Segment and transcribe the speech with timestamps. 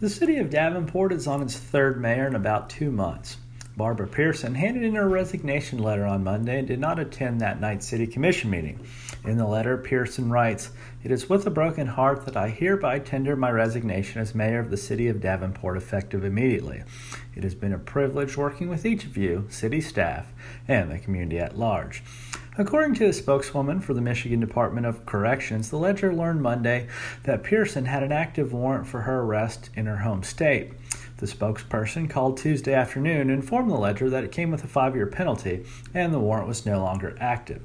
[0.00, 3.36] The city of Davenport is on its third mayor in about two months.
[3.76, 7.88] Barbara Pierson handed in her resignation letter on Monday and did not attend that night's
[7.88, 8.78] city commission meeting.
[9.24, 10.70] In the letter, Pierson writes,
[11.02, 14.70] It is with a broken heart that I hereby tender my resignation as mayor of
[14.70, 16.84] the city of Davenport effective immediately.
[17.34, 20.32] It has been a privilege working with each of you, city staff,
[20.68, 22.04] and the community at large.
[22.60, 26.88] According to a spokeswoman for the Michigan Department of Corrections, the Ledger learned Monday
[27.22, 30.72] that Pierson had an active warrant for her arrest in her home state.
[31.18, 34.96] The spokesperson called Tuesday afternoon and informed the Ledger that it came with a five
[34.96, 37.62] year penalty and the warrant was no longer active.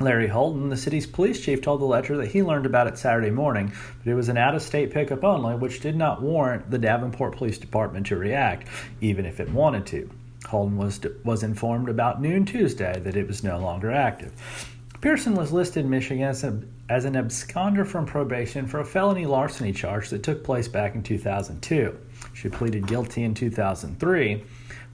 [0.00, 3.30] Larry Holton, the city's police chief, told the Ledger that he learned about it Saturday
[3.30, 6.78] morning, but it was an out of state pickup only, which did not warrant the
[6.78, 8.68] Davenport Police Department to react,
[9.02, 10.08] even if it wanted to.
[10.46, 14.32] Holden was, was informed about noon Tuesday that it was no longer active.
[15.00, 19.26] Pierson was listed in Michigan as, a, as an absconder from probation for a felony
[19.26, 21.96] larceny charge that took place back in 2002.
[22.32, 24.44] She pleaded guilty in 2003.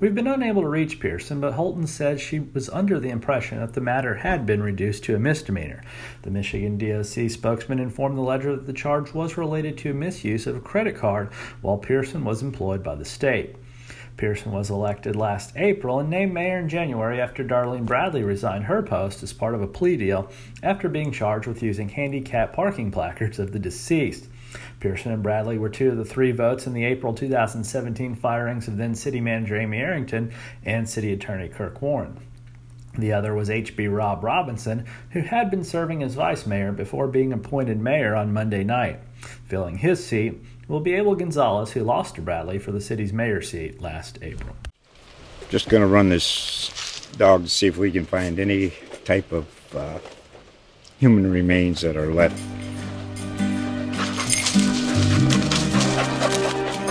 [0.01, 3.75] We've been unable to reach Pierson, but Holton said she was under the impression that
[3.75, 5.85] the matter had been reduced to a misdemeanor.
[6.23, 10.57] The Michigan DOC spokesman informed the Ledger that the charge was related to misuse of
[10.57, 13.55] a credit card while Pierson was employed by the state.
[14.17, 18.83] Pierson was elected last April and named mayor in January after Darlene Bradley resigned her
[18.83, 20.31] post as part of a plea deal
[20.63, 24.29] after being charged with using handicap parking placards of the deceased.
[24.81, 28.77] Pierson and Bradley were two of the three votes in the April 2017 firings of
[28.77, 30.33] then City Manager Amy Arrington
[30.65, 32.19] and City Attorney Kirk Warren.
[32.99, 33.89] The other was H.B.
[33.89, 38.65] Rob Robinson, who had been serving as vice mayor before being appointed mayor on Monday
[38.65, 39.01] night.
[39.47, 43.43] Filling his seat will be Abel Gonzalez, who lost to Bradley for the city's mayor
[43.43, 44.57] seat last April.
[45.51, 48.73] Just going to run this dog to see if we can find any
[49.05, 49.99] type of uh,
[50.99, 52.41] human remains that are left.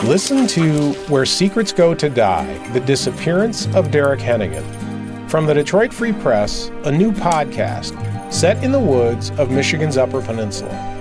[0.06, 4.64] Listen to Where Secrets Go to Die The Disappearance of Derek Hennigan.
[5.28, 7.98] From the Detroit Free Press, a new podcast
[8.32, 11.01] set in the woods of Michigan's Upper Peninsula.